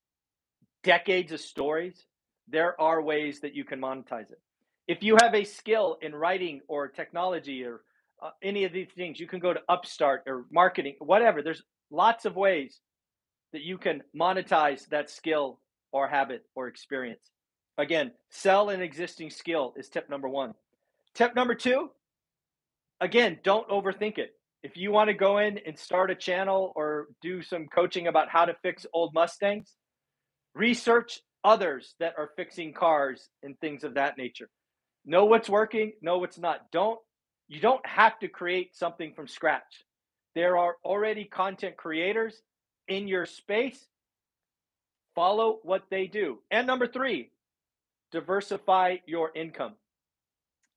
decades 0.84 1.32
of 1.32 1.40
stories, 1.40 2.06
there 2.48 2.80
are 2.80 3.02
ways 3.02 3.42
that 3.42 3.56
you 3.56 3.64
can 3.64 3.80
monetize 3.80 4.32
it. 4.32 4.40
If 4.88 5.04
you 5.04 5.18
have 5.22 5.34
a 5.34 5.44
skill 5.44 5.98
in 6.02 6.14
writing 6.14 6.62
or 6.68 6.88
technology 6.88 7.64
or 7.64 7.82
uh, 8.24 8.30
any 8.42 8.64
of 8.64 8.72
these 8.72 8.88
things, 8.96 9.20
you 9.20 9.28
can 9.28 9.40
go 9.40 9.54
to 9.54 9.60
Upstart 9.68 10.24
or 10.28 10.46
marketing, 10.52 10.96
whatever. 11.00 11.42
There's 11.42 11.62
lots 11.92 12.26
of 12.26 12.36
ways 12.36 12.80
that 13.52 13.62
you 13.62 13.78
can 13.78 14.02
monetize 14.18 14.88
that 14.90 15.10
skill 15.10 15.60
or 15.92 16.08
habit 16.08 16.44
or 16.56 16.68
experience. 16.68 17.20
Again, 17.78 18.12
sell 18.30 18.70
an 18.70 18.82
existing 18.82 19.30
skill 19.30 19.74
is 19.78 19.90
tip 19.90 20.10
number 20.10 20.30
one. 20.30 20.54
Tip 21.16 21.36
number 21.36 21.54
two, 21.54 21.90
again, 23.02 23.40
don't 23.44 23.68
overthink 23.68 24.18
it. 24.18 24.32
If 24.64 24.78
you 24.78 24.92
want 24.92 25.10
to 25.10 25.14
go 25.14 25.40
in 25.40 25.60
and 25.66 25.78
start 25.78 26.10
a 26.10 26.16
channel 26.16 26.72
or 26.76 27.08
do 27.22 27.44
some 27.44 27.68
coaching 27.68 28.08
about 28.08 28.30
how 28.30 28.46
to 28.46 28.56
fix 28.64 28.86
old 28.94 29.14
Mustangs, 29.14 29.76
research 30.56 31.20
others 31.44 31.96
that 32.00 32.14
are 32.18 32.30
fixing 32.38 32.74
cars 32.74 33.28
and 33.44 33.60
things 33.60 33.84
of 33.84 33.96
that 33.96 34.18
nature. 34.18 34.50
Know 35.06 35.26
what's 35.26 35.50
working, 35.50 35.92
know 36.02 36.20
what's 36.20 36.40
not. 36.40 36.72
Don't 36.72 37.00
you 37.48 37.60
don't 37.60 37.86
have 37.86 38.20
to 38.20 38.28
create 38.28 38.76
something 38.76 39.14
from 39.14 39.28
scratch. 39.28 39.84
There 40.36 40.58
are 40.58 40.78
already 40.84 41.26
content 41.26 41.78
creators 41.78 42.42
in 42.88 43.08
your 43.08 43.26
space. 43.26 43.88
Follow 45.16 45.60
what 45.64 45.84
they 45.92 46.08
do. 46.08 46.40
And 46.50 46.66
number 46.66 46.88
3, 46.88 47.30
diversify 48.12 48.98
your 49.06 49.32
income. 49.36 49.74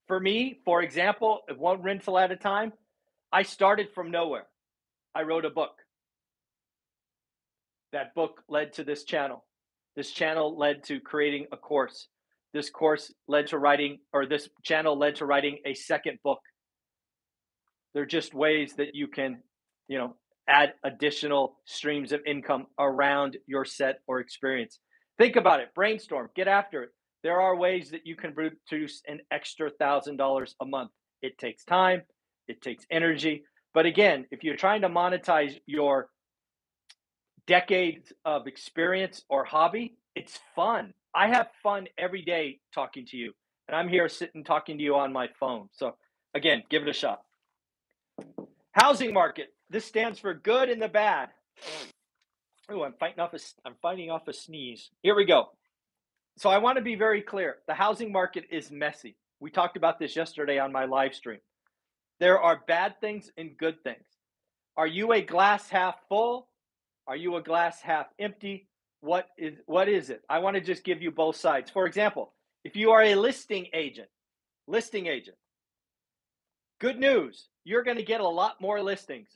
For 0.08 0.20
me, 0.20 0.60
for 0.64 0.82
example, 0.82 1.40
one 1.56 1.82
rental 1.82 2.18
at 2.18 2.30
a 2.30 2.36
time, 2.36 2.72
I 3.32 3.42
started 3.42 3.88
from 3.94 4.10
nowhere. 4.10 4.46
I 5.14 5.22
wrote 5.22 5.44
a 5.44 5.50
book. 5.50 5.78
That 7.92 8.14
book 8.14 8.42
led 8.48 8.74
to 8.74 8.84
this 8.84 9.04
channel. 9.04 9.44
This 9.96 10.10
channel 10.10 10.56
led 10.56 10.84
to 10.84 11.00
creating 11.00 11.46
a 11.50 11.56
course. 11.56 12.08
This 12.52 12.68
course 12.68 13.12
led 13.26 13.46
to 13.48 13.58
writing, 13.58 13.98
or 14.12 14.26
this 14.26 14.48
channel 14.62 14.96
led 14.96 15.16
to 15.16 15.26
writing 15.26 15.58
a 15.64 15.74
second 15.74 16.18
book. 16.22 16.40
They're 17.96 18.04
just 18.04 18.34
ways 18.34 18.74
that 18.74 18.94
you 18.94 19.08
can, 19.08 19.38
you 19.88 19.96
know, 19.96 20.16
add 20.46 20.74
additional 20.84 21.56
streams 21.64 22.12
of 22.12 22.20
income 22.26 22.66
around 22.78 23.38
your 23.46 23.64
set 23.64 24.00
or 24.06 24.20
experience. 24.20 24.80
Think 25.16 25.36
about 25.36 25.60
it, 25.60 25.74
brainstorm, 25.74 26.28
get 26.36 26.46
after 26.46 26.82
it. 26.82 26.90
There 27.22 27.40
are 27.40 27.56
ways 27.56 27.90
that 27.92 28.06
you 28.06 28.14
can 28.14 28.34
produce 28.34 29.00
an 29.08 29.20
extra 29.30 29.70
thousand 29.70 30.18
dollars 30.18 30.54
a 30.60 30.66
month. 30.66 30.90
It 31.22 31.38
takes 31.38 31.64
time, 31.64 32.02
it 32.48 32.60
takes 32.60 32.84
energy. 32.90 33.44
But 33.72 33.86
again, 33.86 34.26
if 34.30 34.44
you're 34.44 34.56
trying 34.56 34.82
to 34.82 34.90
monetize 34.90 35.58
your 35.64 36.10
decades 37.46 38.12
of 38.26 38.46
experience 38.46 39.24
or 39.30 39.46
hobby, 39.46 39.96
it's 40.14 40.38
fun. 40.54 40.92
I 41.14 41.28
have 41.28 41.48
fun 41.62 41.86
every 41.96 42.20
day 42.20 42.60
talking 42.74 43.06
to 43.06 43.16
you, 43.16 43.32
and 43.68 43.74
I'm 43.74 43.88
here 43.88 44.10
sitting 44.10 44.44
talking 44.44 44.76
to 44.76 44.84
you 44.84 44.96
on 44.96 45.14
my 45.14 45.28
phone. 45.40 45.70
So, 45.72 45.96
again, 46.34 46.62
give 46.68 46.82
it 46.82 46.90
a 46.90 46.92
shot. 46.92 47.20
Housing 48.76 49.14
market. 49.14 49.54
This 49.70 49.86
stands 49.86 50.18
for 50.18 50.34
good 50.34 50.68
and 50.68 50.80
the 50.80 50.88
bad. 50.88 51.30
Oh, 52.68 52.82
I'm 52.82 52.92
fighting 53.00 53.20
off 53.20 53.32
a 53.32 53.38
I'm 53.64 53.74
fighting 53.80 54.10
off 54.10 54.28
a 54.28 54.34
sneeze. 54.34 54.90
Here 55.02 55.14
we 55.14 55.24
go. 55.24 55.46
So 56.36 56.50
I 56.50 56.58
want 56.58 56.76
to 56.76 56.82
be 56.82 56.94
very 56.94 57.22
clear. 57.22 57.56
The 57.66 57.74
housing 57.74 58.12
market 58.12 58.44
is 58.50 58.70
messy. 58.70 59.16
We 59.40 59.50
talked 59.50 59.78
about 59.78 59.98
this 59.98 60.14
yesterday 60.14 60.58
on 60.58 60.72
my 60.72 60.84
live 60.84 61.14
stream. 61.14 61.38
There 62.20 62.38
are 62.38 62.60
bad 62.68 63.00
things 63.00 63.30
and 63.38 63.56
good 63.56 63.82
things. 63.82 64.04
Are 64.76 64.86
you 64.86 65.14
a 65.14 65.22
glass 65.22 65.70
half 65.70 65.96
full? 66.10 66.48
Are 67.06 67.16
you 67.16 67.36
a 67.36 67.42
glass 67.42 67.80
half 67.80 68.06
empty? 68.18 68.68
What 69.00 69.28
is 69.38 69.54
what 69.64 69.88
is 69.88 70.10
it? 70.10 70.20
I 70.28 70.40
want 70.40 70.56
to 70.56 70.60
just 70.60 70.84
give 70.84 71.00
you 71.00 71.10
both 71.10 71.36
sides. 71.36 71.70
For 71.70 71.86
example, 71.86 72.34
if 72.62 72.76
you 72.76 72.90
are 72.90 73.02
a 73.02 73.14
listing 73.14 73.68
agent, 73.72 74.08
listing 74.66 75.06
agent. 75.06 75.38
Good 76.78 76.98
news, 76.98 77.48
you're 77.66 77.82
going 77.82 77.96
to 77.96 78.04
get 78.04 78.20
a 78.20 78.28
lot 78.28 78.60
more 78.60 78.80
listings. 78.80 79.28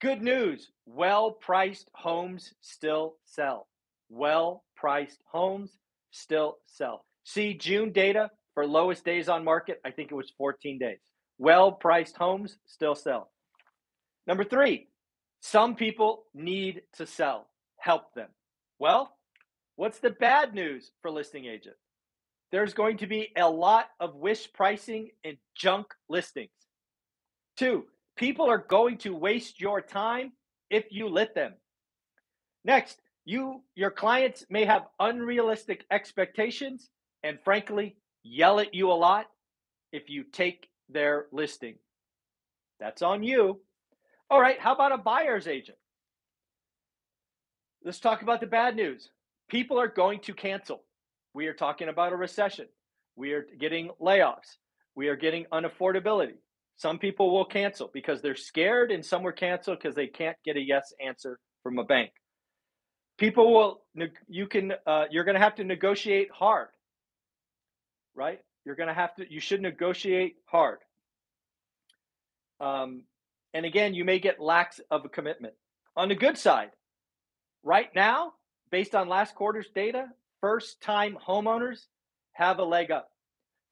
Good 0.00 0.22
news 0.22 0.70
well 0.86 1.32
priced 1.32 1.90
homes 1.92 2.54
still 2.62 3.16
sell. 3.26 3.68
Well 4.08 4.64
priced 4.74 5.18
homes 5.30 5.76
still 6.10 6.56
sell. 6.66 7.04
See 7.24 7.52
June 7.52 7.92
data 7.92 8.30
for 8.54 8.66
lowest 8.66 9.04
days 9.04 9.28
on 9.28 9.44
market, 9.44 9.78
I 9.84 9.90
think 9.90 10.10
it 10.10 10.14
was 10.14 10.32
14 10.38 10.78
days. 10.78 10.98
Well 11.38 11.72
priced 11.72 12.16
homes 12.16 12.56
still 12.64 12.94
sell. 12.94 13.30
Number 14.26 14.42
three, 14.42 14.88
some 15.42 15.74
people 15.74 16.24
need 16.32 16.80
to 16.96 17.06
sell. 17.06 17.46
Help 17.76 18.14
them. 18.14 18.28
Well, 18.78 19.14
what's 19.76 19.98
the 19.98 20.10
bad 20.10 20.54
news 20.54 20.92
for 21.02 21.10
listing 21.10 21.44
agent? 21.44 21.76
There's 22.52 22.74
going 22.74 22.98
to 22.98 23.06
be 23.06 23.28
a 23.36 23.48
lot 23.48 23.86
of 24.00 24.16
wish 24.16 24.52
pricing 24.52 25.10
and 25.24 25.36
junk 25.54 25.86
listings. 26.08 26.50
Two, 27.56 27.84
people 28.16 28.50
are 28.50 28.58
going 28.58 28.98
to 28.98 29.14
waste 29.14 29.60
your 29.60 29.80
time 29.80 30.32
if 30.70 30.86
you 30.90 31.08
let 31.08 31.34
them. 31.34 31.54
Next, 32.64 33.00
you 33.24 33.62
your 33.74 33.90
clients 33.90 34.44
may 34.50 34.64
have 34.64 34.86
unrealistic 34.98 35.84
expectations 35.90 36.88
and 37.22 37.38
frankly 37.44 37.96
yell 38.22 38.60
at 38.60 38.74
you 38.74 38.90
a 38.90 38.94
lot 38.94 39.26
if 39.92 40.08
you 40.08 40.24
take 40.24 40.68
their 40.88 41.26
listing. 41.32 41.76
That's 42.80 43.02
on 43.02 43.22
you. 43.22 43.60
All 44.30 44.40
right, 44.40 44.58
how 44.58 44.74
about 44.74 44.92
a 44.92 44.98
buyer's 44.98 45.46
agent? 45.46 45.78
Let's 47.84 48.00
talk 48.00 48.22
about 48.22 48.40
the 48.40 48.46
bad 48.46 48.76
news. 48.76 49.10
People 49.48 49.78
are 49.78 49.88
going 49.88 50.20
to 50.20 50.34
cancel. 50.34 50.82
We 51.34 51.46
are 51.46 51.54
talking 51.54 51.88
about 51.88 52.12
a 52.12 52.16
recession. 52.16 52.66
We 53.16 53.32
are 53.32 53.46
getting 53.58 53.90
layoffs. 54.00 54.56
We 54.94 55.08
are 55.08 55.16
getting 55.16 55.46
unaffordability. 55.52 56.38
Some 56.76 56.98
people 56.98 57.32
will 57.32 57.44
cancel 57.44 57.90
because 57.92 58.22
they're 58.22 58.34
scared, 58.34 58.90
and 58.90 59.04
some 59.04 59.22
will 59.22 59.32
cancel 59.32 59.74
because 59.74 59.94
they 59.94 60.06
can't 60.06 60.36
get 60.44 60.56
a 60.56 60.60
yes 60.60 60.92
answer 61.04 61.38
from 61.62 61.78
a 61.78 61.84
bank. 61.84 62.10
People 63.18 63.52
will, 63.52 63.82
you 64.28 64.46
can, 64.46 64.72
uh, 64.86 65.04
you're 65.10 65.24
going 65.24 65.34
to 65.34 65.40
have 65.40 65.56
to 65.56 65.64
negotiate 65.64 66.30
hard, 66.32 66.68
right? 68.14 68.40
You're 68.64 68.76
going 68.76 68.88
to 68.88 68.94
have 68.94 69.14
to, 69.16 69.30
you 69.30 69.40
should 69.40 69.60
negotiate 69.60 70.36
hard. 70.46 70.78
Um, 72.60 73.02
and 73.52 73.66
again, 73.66 73.94
you 73.94 74.04
may 74.04 74.18
get 74.18 74.40
lax 74.40 74.80
of 74.90 75.04
a 75.04 75.08
commitment. 75.08 75.54
On 75.96 76.08
the 76.08 76.14
good 76.14 76.38
side, 76.38 76.70
right 77.62 77.90
now, 77.94 78.32
based 78.70 78.94
on 78.94 79.08
last 79.08 79.34
quarter's 79.34 79.68
data, 79.74 80.06
first 80.40 80.80
time 80.80 81.16
homeowners 81.26 81.86
have 82.32 82.58
a 82.58 82.64
leg 82.64 82.90
up. 82.90 83.10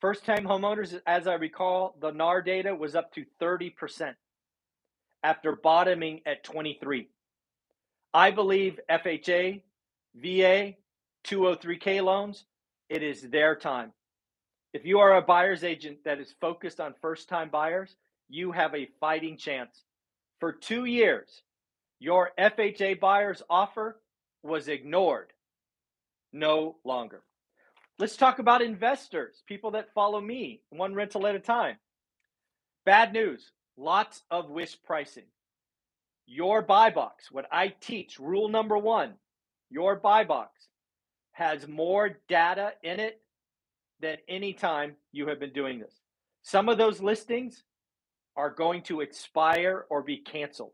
First 0.00 0.24
time 0.24 0.44
homeowners, 0.44 1.00
as 1.06 1.26
I 1.26 1.34
recall, 1.34 1.96
the 2.00 2.12
NAR 2.12 2.42
data 2.42 2.74
was 2.74 2.94
up 2.94 3.12
to 3.14 3.24
30% 3.40 4.14
after 5.22 5.56
bottoming 5.56 6.20
at 6.24 6.44
23. 6.44 7.08
I 8.14 8.30
believe 8.30 8.78
FHA, 8.90 9.62
VA, 10.14 10.74
203K 11.26 12.02
loans 12.02 12.44
It 12.88 13.02
is 13.02 13.22
their 13.22 13.54
time. 13.56 13.92
If 14.72 14.86
you 14.86 15.00
are 15.00 15.16
a 15.16 15.22
buyer's 15.22 15.64
agent 15.64 15.98
that 16.04 16.20
is 16.20 16.34
focused 16.40 16.80
on 16.80 16.94
first 17.00 17.28
time 17.28 17.50
buyers, 17.50 17.96
you 18.28 18.52
have 18.52 18.74
a 18.74 18.88
fighting 19.00 19.36
chance. 19.36 19.84
For 20.40 20.52
two 20.52 20.84
years, 20.84 21.42
your 21.98 22.30
FHA 22.38 23.00
buyer's 23.00 23.42
offer 23.50 24.00
was 24.42 24.68
ignored. 24.68 25.32
No 26.32 26.76
longer. 26.84 27.22
Let's 27.98 28.16
talk 28.16 28.38
about 28.38 28.62
investors, 28.62 29.42
people 29.46 29.72
that 29.72 29.92
follow 29.94 30.20
me 30.20 30.62
one 30.70 30.94
rental 30.94 31.26
at 31.26 31.34
a 31.34 31.40
time. 31.40 31.76
Bad 32.84 33.12
news 33.12 33.52
lots 33.78 34.22
of 34.30 34.50
wish 34.50 34.76
pricing. 34.82 35.26
Your 36.26 36.60
buy 36.62 36.90
box, 36.90 37.30
what 37.30 37.46
I 37.50 37.68
teach, 37.80 38.18
rule 38.18 38.48
number 38.48 38.76
one, 38.76 39.14
your 39.70 39.96
buy 39.96 40.24
box 40.24 40.68
has 41.32 41.66
more 41.66 42.18
data 42.28 42.72
in 42.82 43.00
it 43.00 43.20
than 44.00 44.16
any 44.28 44.52
time 44.52 44.96
you 45.12 45.28
have 45.28 45.40
been 45.40 45.52
doing 45.52 45.78
this. 45.78 45.94
Some 46.42 46.68
of 46.68 46.76
those 46.76 47.00
listings 47.00 47.62
are 48.36 48.50
going 48.50 48.82
to 48.82 49.00
expire 49.00 49.86
or 49.88 50.02
be 50.02 50.18
canceled. 50.18 50.72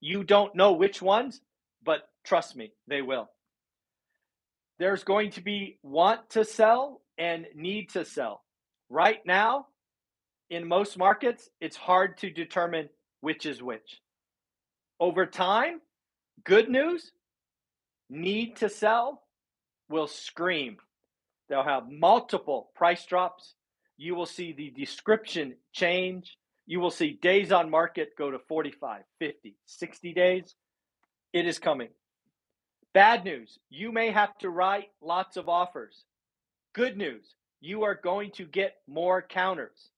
You 0.00 0.24
don't 0.24 0.54
know 0.54 0.72
which 0.72 1.02
ones, 1.02 1.40
but 1.84 2.08
trust 2.24 2.56
me, 2.56 2.72
they 2.86 3.02
will. 3.02 3.28
There's 4.80 5.04
going 5.04 5.32
to 5.32 5.42
be 5.42 5.78
want 5.82 6.30
to 6.30 6.42
sell 6.42 7.02
and 7.18 7.46
need 7.54 7.90
to 7.90 8.06
sell. 8.06 8.42
Right 8.88 9.20
now, 9.26 9.66
in 10.48 10.66
most 10.66 10.96
markets, 10.96 11.50
it's 11.60 11.76
hard 11.76 12.16
to 12.18 12.30
determine 12.30 12.88
which 13.20 13.44
is 13.44 13.62
which. 13.62 14.00
Over 14.98 15.26
time, 15.26 15.82
good 16.44 16.70
news, 16.70 17.12
need 18.08 18.56
to 18.56 18.70
sell 18.70 19.22
will 19.90 20.06
scream. 20.06 20.78
They'll 21.50 21.62
have 21.62 21.90
multiple 21.90 22.70
price 22.74 23.04
drops. 23.04 23.54
You 23.98 24.14
will 24.14 24.24
see 24.24 24.54
the 24.54 24.70
description 24.70 25.56
change. 25.74 26.38
You 26.66 26.80
will 26.80 26.90
see 26.90 27.18
days 27.20 27.52
on 27.52 27.68
market 27.68 28.16
go 28.16 28.30
to 28.30 28.38
45, 28.48 29.02
50, 29.18 29.56
60 29.66 30.14
days. 30.14 30.54
It 31.34 31.46
is 31.46 31.58
coming. 31.58 31.88
Bad 32.92 33.24
news, 33.24 33.58
you 33.68 33.92
may 33.92 34.10
have 34.10 34.36
to 34.38 34.50
write 34.50 34.88
lots 35.00 35.36
of 35.36 35.48
offers. 35.48 36.04
Good 36.74 36.96
news, 36.96 37.34
you 37.60 37.84
are 37.84 37.94
going 37.94 38.32
to 38.32 38.44
get 38.44 38.76
more 38.88 39.22
counters. 39.22 39.90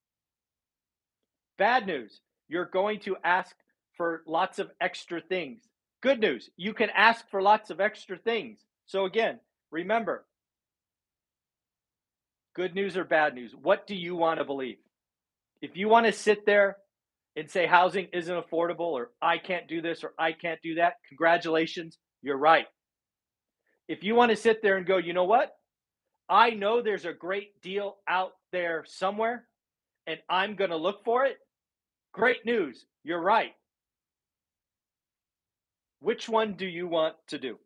Bad 1.56 1.86
news, 1.86 2.20
you're 2.48 2.66
going 2.66 3.00
to 3.00 3.16
ask 3.24 3.56
for 3.96 4.22
lots 4.26 4.58
of 4.58 4.70
extra 4.80 5.22
things. 5.22 5.62
Good 6.02 6.20
news, 6.20 6.50
you 6.56 6.74
can 6.74 6.90
ask 6.90 7.28
for 7.30 7.40
lots 7.40 7.70
of 7.70 7.80
extra 7.80 8.18
things. 8.18 8.58
So, 8.86 9.06
again, 9.06 9.40
remember 9.70 10.26
good 12.54 12.74
news 12.74 12.96
or 12.98 13.04
bad 13.04 13.34
news, 13.34 13.54
what 13.54 13.86
do 13.86 13.94
you 13.94 14.14
want 14.14 14.38
to 14.38 14.44
believe? 14.44 14.76
If 15.62 15.76
you 15.76 15.88
want 15.88 16.06
to 16.06 16.12
sit 16.12 16.44
there 16.44 16.76
and 17.36 17.50
say 17.50 17.66
housing 17.66 18.08
isn't 18.12 18.34
affordable 18.34 18.92
or 18.92 19.10
I 19.22 19.38
can't 19.38 19.68
do 19.68 19.80
this 19.80 20.04
or 20.04 20.12
I 20.18 20.32
can't 20.32 20.60
do 20.62 20.74
that, 20.74 20.94
congratulations, 21.08 21.96
you're 22.20 22.36
right. 22.36 22.66
If 23.92 24.02
you 24.02 24.14
want 24.14 24.30
to 24.30 24.36
sit 24.36 24.62
there 24.62 24.78
and 24.78 24.86
go, 24.86 24.96
you 24.96 25.12
know 25.12 25.24
what? 25.24 25.54
I 26.26 26.48
know 26.48 26.80
there's 26.80 27.04
a 27.04 27.12
great 27.12 27.60
deal 27.60 27.98
out 28.08 28.32
there 28.50 28.84
somewhere 28.86 29.46
and 30.06 30.18
I'm 30.30 30.56
going 30.56 30.70
to 30.70 30.78
look 30.78 31.04
for 31.04 31.26
it. 31.26 31.36
Great 32.14 32.46
news. 32.46 32.86
You're 33.04 33.20
right. 33.20 33.52
Which 36.00 36.26
one 36.26 36.54
do 36.54 36.64
you 36.64 36.88
want 36.88 37.16
to 37.26 37.38
do? 37.38 37.58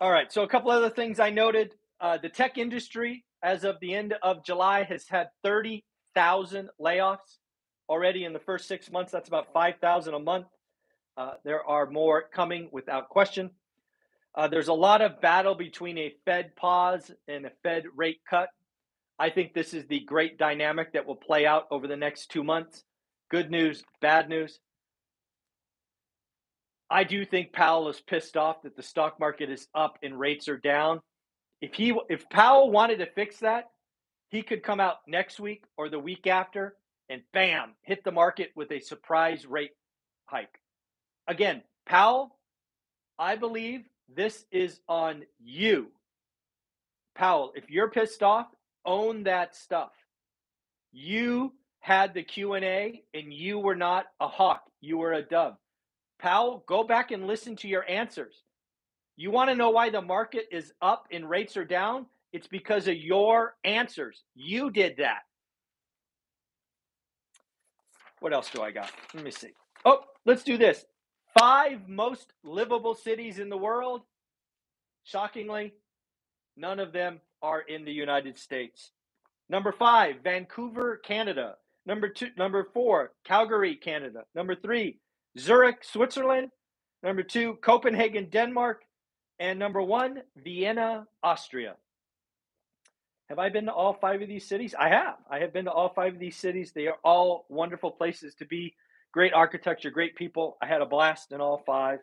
All 0.00 0.10
right. 0.10 0.32
So, 0.32 0.44
a 0.44 0.48
couple 0.48 0.70
other 0.70 0.88
things 0.88 1.20
I 1.20 1.28
noted. 1.28 1.74
Uh, 2.00 2.16
the 2.16 2.30
tech 2.30 2.56
industry, 2.56 3.26
as 3.42 3.64
of 3.64 3.76
the 3.80 3.92
end 3.92 4.14
of 4.22 4.46
July, 4.46 4.84
has 4.84 5.06
had 5.10 5.28
30,000 5.42 6.70
layoffs 6.80 7.36
already 7.90 8.24
in 8.24 8.32
the 8.32 8.38
first 8.38 8.66
six 8.66 8.90
months. 8.90 9.12
That's 9.12 9.28
about 9.28 9.52
5,000 9.52 10.14
a 10.14 10.18
month. 10.18 10.46
Uh, 11.18 11.34
there 11.44 11.62
are 11.62 11.84
more 11.84 12.22
coming 12.32 12.70
without 12.72 13.10
question. 13.10 13.50
Uh, 14.34 14.48
there's 14.48 14.68
a 14.68 14.74
lot 14.74 15.00
of 15.00 15.20
battle 15.20 15.54
between 15.54 15.96
a 15.96 16.14
Fed 16.24 16.56
pause 16.56 17.10
and 17.28 17.46
a 17.46 17.52
Fed 17.62 17.84
rate 17.94 18.20
cut. 18.28 18.48
I 19.18 19.30
think 19.30 19.54
this 19.54 19.74
is 19.74 19.86
the 19.86 20.00
great 20.00 20.38
dynamic 20.38 20.92
that 20.92 21.06
will 21.06 21.16
play 21.16 21.46
out 21.46 21.64
over 21.70 21.86
the 21.86 21.96
next 21.96 22.30
two 22.30 22.42
months. 22.42 22.82
Good 23.30 23.50
news, 23.50 23.84
bad 24.00 24.28
news. 24.28 24.58
I 26.90 27.04
do 27.04 27.24
think 27.24 27.52
Powell 27.52 27.88
is 27.88 28.00
pissed 28.00 28.36
off 28.36 28.62
that 28.62 28.76
the 28.76 28.82
stock 28.82 29.18
market 29.20 29.50
is 29.50 29.68
up 29.74 29.98
and 30.02 30.18
rates 30.18 30.48
are 30.48 30.58
down. 30.58 31.00
If 31.60 31.74
he 31.74 31.96
if 32.08 32.28
Powell 32.28 32.70
wanted 32.70 32.98
to 32.98 33.06
fix 33.06 33.38
that, 33.38 33.70
he 34.30 34.42
could 34.42 34.62
come 34.62 34.80
out 34.80 34.96
next 35.06 35.38
week 35.38 35.64
or 35.78 35.88
the 35.88 35.98
week 35.98 36.26
after 36.26 36.76
and 37.08 37.22
bam, 37.32 37.74
hit 37.82 38.02
the 38.04 38.12
market 38.12 38.50
with 38.56 38.70
a 38.72 38.80
surprise 38.80 39.46
rate 39.46 39.72
hike. 40.26 40.60
Again, 41.26 41.62
Powell, 41.86 42.36
I 43.18 43.36
believe 43.36 43.82
this 44.08 44.44
is 44.50 44.80
on 44.88 45.24
you. 45.42 45.88
Powell, 47.14 47.52
if 47.54 47.70
you're 47.70 47.90
pissed 47.90 48.22
off, 48.22 48.46
own 48.84 49.24
that 49.24 49.54
stuff. 49.54 49.92
You 50.92 51.52
had 51.80 52.14
the 52.14 52.22
Q&A 52.22 53.02
and 53.12 53.32
you 53.32 53.58
were 53.58 53.76
not 53.76 54.06
a 54.20 54.28
hawk, 54.28 54.62
you 54.80 54.98
were 54.98 55.12
a 55.12 55.22
dove. 55.22 55.56
Powell, 56.18 56.64
go 56.66 56.84
back 56.84 57.10
and 57.10 57.26
listen 57.26 57.56
to 57.56 57.68
your 57.68 57.88
answers. 57.88 58.34
You 59.16 59.30
want 59.30 59.50
to 59.50 59.56
know 59.56 59.70
why 59.70 59.90
the 59.90 60.02
market 60.02 60.46
is 60.50 60.72
up 60.82 61.06
and 61.12 61.28
rates 61.28 61.56
are 61.56 61.64
down? 61.64 62.06
It's 62.32 62.46
because 62.48 62.88
of 62.88 62.96
your 62.96 63.54
answers. 63.64 64.24
You 64.34 64.70
did 64.70 64.96
that. 64.96 65.20
What 68.20 68.32
else 68.32 68.50
do 68.50 68.62
I 68.62 68.70
got? 68.70 68.90
Let 69.14 69.22
me 69.22 69.30
see. 69.30 69.50
Oh, 69.84 70.00
let's 70.24 70.42
do 70.42 70.56
this. 70.56 70.84
Five 71.38 71.88
most 71.88 72.32
livable 72.44 72.94
cities 72.94 73.38
in 73.38 73.48
the 73.48 73.56
world. 73.56 74.02
Shockingly, 75.04 75.74
none 76.56 76.80
of 76.80 76.92
them 76.92 77.20
are 77.42 77.60
in 77.60 77.84
the 77.84 77.92
United 77.92 78.38
States. 78.38 78.90
Number 79.48 79.72
five, 79.72 80.16
Vancouver, 80.22 80.96
Canada. 80.96 81.56
Number 81.86 82.08
two, 82.08 82.28
number 82.38 82.68
four, 82.72 83.12
Calgary, 83.24 83.76
Canada. 83.76 84.24
Number 84.34 84.54
three, 84.54 84.98
Zurich, 85.38 85.84
Switzerland. 85.84 86.50
Number 87.02 87.22
two, 87.22 87.54
Copenhagen, 87.62 88.28
Denmark. 88.30 88.82
And 89.38 89.58
number 89.58 89.82
one, 89.82 90.22
Vienna, 90.36 91.06
Austria. 91.22 91.74
Have 93.28 93.38
I 93.38 93.48
been 93.48 93.66
to 93.66 93.72
all 93.72 93.94
five 93.94 94.22
of 94.22 94.28
these 94.28 94.46
cities? 94.46 94.74
I 94.78 94.88
have. 94.90 95.16
I 95.30 95.40
have 95.40 95.52
been 95.52 95.64
to 95.64 95.72
all 95.72 95.88
five 95.88 96.14
of 96.14 96.20
these 96.20 96.36
cities. 96.36 96.72
They 96.72 96.86
are 96.86 96.98
all 97.04 97.46
wonderful 97.48 97.90
places 97.90 98.34
to 98.36 98.46
be. 98.46 98.74
Great 99.14 99.32
architecture, 99.32 99.90
great 99.90 100.16
people. 100.16 100.56
I 100.60 100.66
had 100.66 100.82
a 100.82 100.86
blast 100.86 101.30
in 101.30 101.40
all 101.40 101.62
five. 101.64 102.00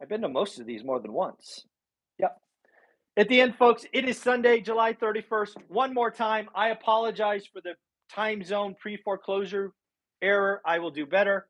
I've 0.00 0.08
been 0.08 0.22
to 0.22 0.28
most 0.28 0.58
of 0.58 0.66
these 0.66 0.82
more 0.82 0.98
than 0.98 1.12
once. 1.12 1.64
Yep. 2.18 2.36
At 3.16 3.28
the 3.28 3.40
end, 3.40 3.54
folks, 3.54 3.86
it 3.92 4.08
is 4.08 4.18
Sunday, 4.18 4.60
July 4.60 4.94
31st. 4.94 5.54
One 5.68 5.94
more 5.94 6.10
time, 6.10 6.48
I 6.56 6.70
apologize 6.70 7.46
for 7.46 7.60
the 7.60 7.74
time 8.12 8.42
zone 8.42 8.74
pre 8.80 8.96
foreclosure 8.96 9.70
error. 10.20 10.60
I 10.66 10.80
will 10.80 10.90
do 10.90 11.06
better. 11.06 11.46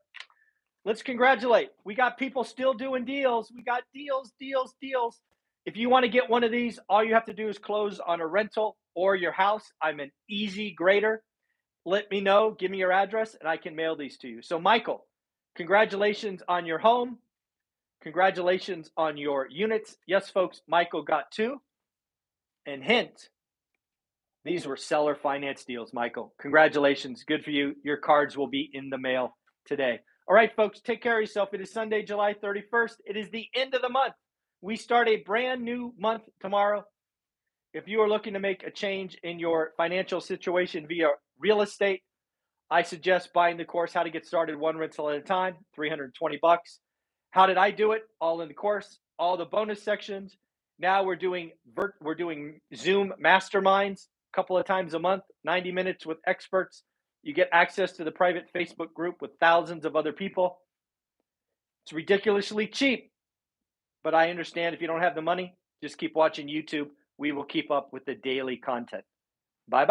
Let's 0.85 1.03
congratulate. 1.03 1.71
We 1.87 1.95
got 1.95 2.19
people 2.19 2.45
still 2.45 2.75
doing 2.75 3.07
deals. 3.07 3.51
We 3.57 3.63
got 3.63 3.85
deals, 3.95 4.35
deals, 4.39 4.75
deals. 4.83 5.23
If 5.65 5.79
you 5.79 5.89
want 5.89 6.05
to 6.05 6.11
get 6.11 6.29
one 6.29 6.45
of 6.45 6.51
these, 6.51 6.79
all 6.91 7.03
you 7.03 7.15
have 7.15 7.25
to 7.25 7.33
do 7.33 7.49
is 7.49 7.57
close 7.57 8.01
on 8.07 8.21
a 8.21 8.27
rental 8.27 8.77
or 8.95 9.17
your 9.17 9.33
house. 9.33 9.73
I'm 9.81 9.99
an 9.99 10.11
easy 10.29 10.73
grader. 10.73 11.23
Let 11.85 12.11
me 12.11 12.21
know, 12.21 12.53
give 12.57 12.71
me 12.71 12.79
your 12.79 12.93
address, 12.93 13.35
and 13.39 13.49
I 13.49 13.57
can 13.57 13.75
mail 13.75 13.97
these 13.97 14.17
to 14.19 14.29
you. 14.29 14.43
So, 14.43 14.61
Michael, 14.61 15.05
congratulations 15.57 16.43
on 16.49 16.67
your 16.67 16.79
home. 16.79 17.19
Congratulations 18.03 18.91
on 18.97 19.17
your 19.17 19.49
units. 19.51 19.97
Yes, 20.07 20.31
folks, 20.31 20.61
Michael 20.69 21.03
got 21.03 21.31
two. 21.33 21.61
And 22.67 22.83
hint, 22.83 23.29
these 24.45 24.67
were 24.67 24.77
seller 24.77 25.15
finance 25.15 25.65
deals, 25.65 25.93
Michael. 25.93 26.35
Congratulations. 26.41 27.25
Good 27.25 27.45
for 27.45 27.51
you. 27.51 27.75
Your 27.85 27.97
cards 27.97 28.37
will 28.37 28.49
be 28.49 28.71
in 28.73 28.91
the 28.91 28.99
mail 28.99 29.37
today. 29.67 30.01
All 30.29 30.35
right, 30.35 30.55
folks, 30.55 30.81
take 30.81 31.03
care 31.03 31.17
of 31.17 31.21
yourself. 31.21 31.53
It 31.53 31.61
is 31.61 31.73
Sunday, 31.73 32.03
July 32.03 32.35
31st. 32.35 32.95
It 33.05 33.17
is 33.17 33.31
the 33.31 33.47
end 33.55 33.75
of 33.75 33.83
the 33.83 33.89
month. 33.89 34.15
We 34.61 34.77
start 34.77 35.09
a 35.09 35.17
brand 35.17 35.63
new 35.63 35.95
month 35.99 36.23
tomorrow. 36.41 36.85
If 37.75 37.89
you 37.89 38.01
are 38.03 38.09
looking 38.09 38.35
to 38.35 38.41
make 38.41 38.63
a 38.65 38.71
change 38.71 39.17
in 39.23 39.39
your 39.39 39.73
financial 39.77 40.21
situation 40.21 40.87
via 40.87 41.09
real 41.43 41.63
estate, 41.63 42.03
I 42.71 42.83
suggest 42.85 43.33
buying 43.35 43.59
the 43.59 43.67
course 43.67 43.95
How 43.95 44.05
to 44.05 44.11
Get 44.11 44.27
Started 44.27 44.57
One 44.59 44.79
Rental 44.79 45.11
at 45.11 45.17
a 45.19 45.23
Time, 45.23 45.57
320 45.77 46.39
bucks. 46.43 46.81
How 47.33 47.47
did 47.47 47.59
I 47.59 47.73
do 47.73 47.93
it? 47.93 48.03
All 48.21 48.43
in 48.43 48.49
the 48.49 48.55
course, 48.55 49.01
all 49.19 49.37
the 49.39 49.47
bonus 49.47 49.83
sections. 49.83 50.37
Now 50.81 51.05
we're 51.05 51.17
doing 51.17 51.53
we're 52.03 52.17
doing 52.17 52.61
Zoom 52.77 53.15
masterminds 53.25 54.07
a 54.33 54.37
couple 54.37 54.59
of 54.59 54.67
times 54.67 54.95
a 54.95 55.01
month, 55.01 55.25
90 55.45 55.73
minutes 55.73 56.07
with 56.07 56.19
experts. 56.27 56.85
You 57.23 57.35
get 57.35 57.51
access 57.53 57.93
to 57.95 58.05
the 58.05 58.13
private 58.13 58.47
Facebook 58.57 58.95
group 58.95 59.17
with 59.23 59.33
thousands 59.41 59.85
of 59.87 59.97
other 59.97 60.13
people. 60.13 60.59
It's 61.85 61.93
ridiculously 61.95 62.69
cheap, 62.69 63.13
but 64.05 64.15
I 64.15 64.31
understand 64.31 64.75
if 64.75 64.83
you 64.83 64.89
don't 64.89 65.03
have 65.03 65.17
the 65.17 65.23
money, 65.23 65.57
Just 65.83 65.99
keep 65.99 66.17
watching 66.17 66.49
YouTube. 66.49 66.89
We 67.19 67.33
will 67.33 67.45
keep 67.45 67.71
up 67.71 67.93
with 67.93 68.05
the 68.07 68.15
daily 68.15 68.57
content. 68.59 69.05
Bye 69.69 69.85
bye. 69.87 69.91